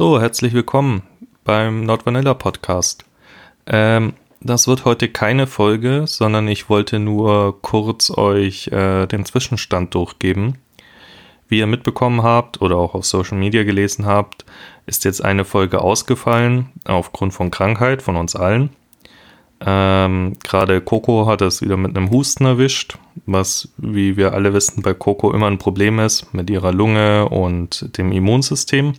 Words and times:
So, 0.00 0.18
herzlich 0.18 0.54
willkommen 0.54 1.02
beim 1.44 1.84
Nordvanilla 1.84 2.32
Podcast. 2.32 3.04
Ähm, 3.66 4.14
das 4.40 4.66
wird 4.66 4.86
heute 4.86 5.10
keine 5.10 5.46
Folge, 5.46 6.04
sondern 6.06 6.48
ich 6.48 6.70
wollte 6.70 6.98
nur 6.98 7.60
kurz 7.60 8.10
euch 8.10 8.68
äh, 8.68 9.06
den 9.06 9.26
Zwischenstand 9.26 9.94
durchgeben. 9.94 10.54
Wie 11.48 11.58
ihr 11.58 11.66
mitbekommen 11.66 12.22
habt 12.22 12.62
oder 12.62 12.76
auch 12.76 12.94
auf 12.94 13.04
Social 13.04 13.36
Media 13.36 13.62
gelesen 13.62 14.06
habt, 14.06 14.46
ist 14.86 15.04
jetzt 15.04 15.22
eine 15.22 15.44
Folge 15.44 15.82
ausgefallen 15.82 16.70
aufgrund 16.86 17.34
von 17.34 17.50
Krankheit 17.50 18.00
von 18.00 18.16
uns 18.16 18.34
allen. 18.34 18.70
Ähm, 19.60 20.32
Gerade 20.42 20.80
Coco 20.80 21.26
hat 21.26 21.42
es 21.42 21.60
wieder 21.60 21.76
mit 21.76 21.94
einem 21.94 22.10
Husten 22.10 22.46
erwischt, 22.46 22.96
was, 23.26 23.68
wie 23.76 24.16
wir 24.16 24.32
alle 24.32 24.54
wissen, 24.54 24.82
bei 24.82 24.94
Coco 24.94 25.30
immer 25.34 25.48
ein 25.48 25.58
Problem 25.58 25.98
ist 25.98 26.32
mit 26.32 26.48
ihrer 26.48 26.72
Lunge 26.72 27.28
und 27.28 27.98
dem 27.98 28.12
Immunsystem 28.12 28.94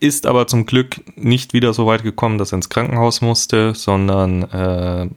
ist 0.00 0.26
aber 0.26 0.46
zum 0.46 0.66
Glück 0.66 1.00
nicht 1.16 1.52
wieder 1.52 1.72
so 1.72 1.86
weit 1.86 2.02
gekommen, 2.02 2.38
dass 2.38 2.52
er 2.52 2.56
ins 2.56 2.68
Krankenhaus 2.68 3.20
musste, 3.20 3.74
sondern 3.74 4.42
äh, 4.42 5.08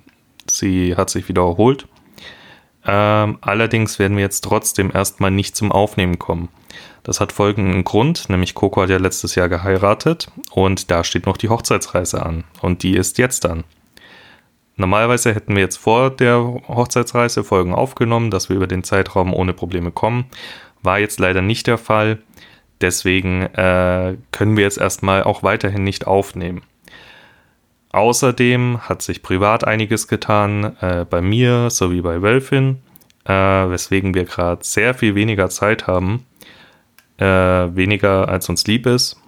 sie 0.50 0.96
hat 0.96 1.10
sich 1.10 1.28
wieder 1.28 1.44
erholt. 1.44 1.88
Ähm, 2.86 3.38
allerdings 3.42 4.00
werden 4.00 4.16
wir 4.16 4.24
jetzt 4.24 4.46
trotzdem 4.46 4.92
erstmal 4.94 5.32
nicht 5.32 5.56
zum 5.56 5.72
Aufnehmen 5.72 6.20
kommen. 6.20 6.50
Das 7.04 7.20
hat 7.20 7.32
folgenden 7.32 7.84
Grund, 7.84 8.30
nämlich 8.30 8.54
Coco 8.54 8.82
hat 8.82 8.90
ja 8.90 8.98
letztes 8.98 9.36
Jahr 9.36 9.50
geheiratet 9.50 10.30
und 10.52 10.90
da 10.92 11.04
steht 11.04 11.26
noch 11.26 11.38
die 11.38 11.50
Hochzeitsreise 11.50 12.26
an 12.26 12.44
und 12.62 12.84
die 12.84 12.96
ist 12.96 13.18
jetzt 13.18 13.46
an. 13.46 13.64
Normalerweise 14.78 15.34
hätten 15.34 15.56
wir 15.56 15.64
jetzt 15.64 15.78
vor 15.78 16.12
der 16.12 16.38
Hochzeitsreise 16.68 17.44
Folgen 17.44 17.74
aufgenommen, 17.74 18.30
dass 18.30 18.48
wir 18.48 18.56
über 18.56 18.68
den 18.68 18.84
Zeitraum 18.84 19.34
ohne 19.34 19.54
Probleme 19.54 19.92
kommen. 19.92 20.26
War 20.84 21.00
jetzt 21.00 21.20
leider 21.20 21.42
nicht 21.42 21.66
der 21.66 21.80
Fall. 21.80 22.20
Deswegen 22.82 23.42
äh, 23.42 24.18
können 24.32 24.56
wir 24.56 24.64
jetzt 24.64 24.78
erstmal 24.78 25.24
auch 25.24 25.44
weiterhin 25.44 25.84
nicht 25.84 26.06
aufnehmen. 26.06 26.62
Außerdem 27.92 28.82
hat 28.82 29.02
sich 29.02 29.24
privat 29.24 29.64
einiges 29.64 30.08
getan 30.08 30.76
äh, 30.82 31.06
bei 31.10 31.22
mir 31.22 31.70
sowie 31.70 32.02
bei 32.02 32.22
Wölfin, 32.22 32.80
äh, 33.26 33.34
weswegen 33.34 34.14
wir 34.14 34.26
gerade 34.26 34.64
sehr 34.64 34.94
viel 34.94 35.16
weniger 35.16 35.50
Zeit 35.50 35.88
haben, 35.88 36.26
äh, 37.18 37.26
weniger 37.26 38.30
als 38.30 38.50
uns 38.50 38.68
lieb 38.68 38.86
ist. 38.86 39.20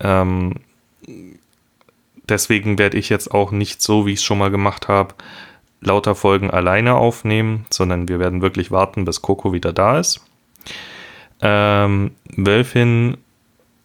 Ähm, 0.00 0.56
deswegen 2.28 2.78
werde 2.78 2.98
ich 2.98 3.08
jetzt 3.08 3.32
auch 3.32 3.52
nicht 3.52 3.80
so, 3.80 4.06
wie 4.06 4.12
ich 4.12 4.18
es 4.18 4.24
schon 4.24 4.38
mal 4.38 4.50
gemacht 4.50 4.88
habe, 4.88 5.14
lauter 5.80 6.14
Folgen 6.14 6.50
alleine 6.50 6.96
aufnehmen, 6.96 7.64
sondern 7.70 8.08
wir 8.08 8.18
werden 8.18 8.42
wirklich 8.42 8.70
warten, 8.70 9.04
bis 9.04 9.22
Coco 9.22 9.52
wieder 9.52 9.72
da 9.72 9.98
ist. 9.98 10.20
Ähm, 11.42 12.12
Wölfin 12.36 13.16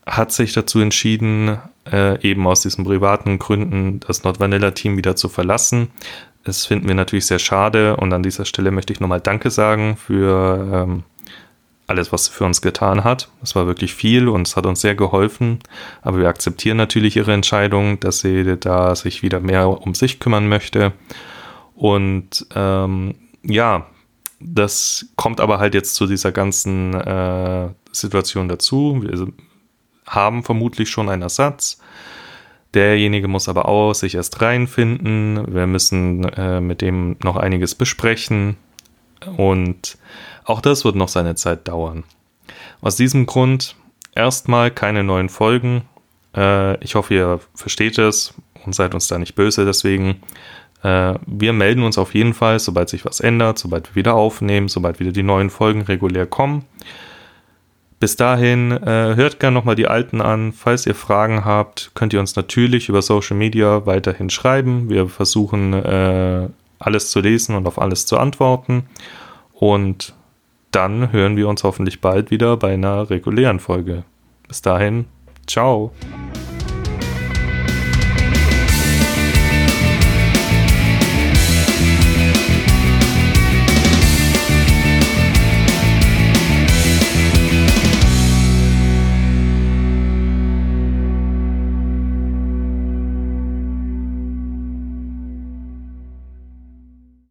hat 0.06 0.32
sich 0.32 0.54
dazu 0.54 0.80
entschieden, 0.80 1.58
äh, 1.92 2.22
eben 2.22 2.46
aus 2.48 2.62
diesen 2.62 2.84
privaten 2.84 3.40
Gründen 3.40 4.00
das 4.02 4.24
Nordvanilla-Team 4.24 4.98
wieder 4.98 5.16
zu 5.16 5.30
verlassen. 5.30 5.90
Das 6.44 6.66
finden 6.66 6.88
wir 6.88 6.96
natürlich 6.96 7.26
sehr 7.26 7.40
schade 7.40 7.96
und 7.98 8.14
an 8.14 8.24
dieser 8.24 8.46
Stelle 8.46 8.72
möchte 8.72 8.94
ich 8.94 9.00
nochmal 9.00 9.22
Danke 9.22 9.50
sagen 9.50 9.98
für 9.98 10.70
ähm, 10.72 11.04
alles, 11.88 12.12
was 12.12 12.26
sie 12.26 12.32
für 12.32 12.46
uns 12.46 12.62
getan 12.62 13.04
hat. 13.04 13.30
Es 13.42 13.56
war 13.56 13.68
wirklich 13.68 13.94
viel 13.96 14.28
und 14.28 14.48
es 14.48 14.56
hat 14.56 14.66
uns 14.66 14.82
sehr 14.82 14.96
geholfen, 14.96 15.60
aber 16.02 16.20
wir 16.20 16.28
akzeptieren 16.28 16.78
natürlich 16.78 17.16
ihre 17.16 17.34
Entscheidung, 17.34 18.00
dass 18.00 18.20
sie 18.20 18.58
da 18.60 18.96
sich 18.96 19.24
wieder 19.24 19.40
mehr 19.40 19.70
um 19.70 19.96
sich 19.96 20.20
kümmern 20.20 20.48
möchte. 20.48 20.94
Und 21.76 22.46
ähm, 22.56 23.16
ja, 23.44 23.86
das 24.40 25.08
kommt 25.16 25.40
aber 25.40 25.60
halt 25.60 25.74
jetzt 25.74 25.96
zu 25.96 26.08
dieser 26.08 26.32
ganzen 26.32 26.94
äh, 26.94 27.70
Situation 27.92 28.48
dazu. 28.48 29.02
Wir 29.02 29.28
haben 30.06 30.44
vermutlich 30.44 30.90
schon 30.90 31.10
einen 31.10 31.22
Ersatz. 31.22 31.80
Derjenige 32.74 33.28
muss 33.28 33.48
aber 33.48 33.68
auch 33.68 33.94
sich 33.94 34.16
erst 34.16 34.42
reinfinden. 34.42 35.54
Wir 35.54 35.66
müssen 35.66 36.26
äh, 36.26 36.60
mit 36.60 36.82
dem 36.82 37.16
noch 37.24 37.38
einiges 37.38 37.74
besprechen. 37.74 38.58
Und 39.38 39.98
auch 40.44 40.62
das 40.62 40.84
wird 40.84 40.96
noch 40.96 41.08
seine 41.08 41.36
Zeit 41.36 41.68
dauern. 41.68 42.04
Aus 42.82 42.98
diesem 42.98 43.26
Grund 43.26 43.76
erstmal 44.14 44.72
keine 44.72 45.04
neuen 45.04 45.30
Folgen. 45.30 45.84
Äh, 46.36 46.84
ich 46.84 46.96
hoffe, 46.96 47.14
ihr 47.14 47.40
versteht 47.54 47.98
es 47.98 48.34
und 48.66 48.76
seid 48.76 48.94
uns 48.94 49.08
da 49.08 49.18
nicht 49.18 49.36
böse 49.36 49.66
deswegen. 49.66 50.22
Äh, 50.86 51.16
wir 51.26 51.52
melden 51.52 51.82
uns 51.82 51.98
auf 51.98 52.14
jeden 52.14 52.36
Fall, 52.36 52.60
sobald 52.60 52.90
sich 52.90 53.06
was 53.06 53.20
ändert, 53.20 53.58
sobald 53.58 53.90
wir 53.90 53.96
wieder 53.96 54.14
aufnehmen, 54.14 54.68
sobald 54.68 55.00
wieder 55.00 55.12
die 55.12 55.24
neuen 55.24 55.50
Folgen 55.50 55.82
regulär 55.82 56.28
kommen. 56.28 56.64
Bis 58.00 58.18
dahin 58.18 58.72
äh, 58.72 59.16
hört 59.16 59.40
gerne 59.40 59.56
nochmal 59.56 59.74
die 59.76 59.88
alten 59.88 60.22
an. 60.22 60.54
Falls 60.54 60.86
ihr 60.86 60.94
Fragen 60.94 61.44
habt, 61.44 61.92
könnt 61.96 62.14
ihr 62.14 62.20
uns 62.20 62.36
natürlich 62.36 62.88
über 62.88 63.02
Social 63.02 63.36
Media 63.36 63.88
weiterhin 63.88 64.30
schreiben. 64.30 64.90
Wir 64.90 65.08
versuchen 65.08 65.74
äh, 65.74 66.50
alles 66.78 67.10
zu 67.10 67.20
lesen 67.20 67.56
und 67.56 67.66
auf 67.66 67.82
alles 67.82 68.06
zu 68.06 68.20
antworten. 68.20 68.84
Und 69.54 70.14
dann 70.70 71.12
hören 71.12 71.36
wir 71.36 71.48
uns 71.48 71.64
hoffentlich 71.64 72.00
bald 72.00 72.30
wieder 72.30 72.58
bei 72.58 72.74
einer 72.74 73.10
regulären 73.10 73.60
Folge. 73.60 74.04
Bis 74.48 74.62
dahin, 74.62 75.06
ciao. 75.48 75.92